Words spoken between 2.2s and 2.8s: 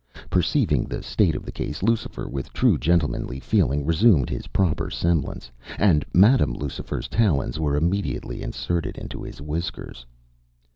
with true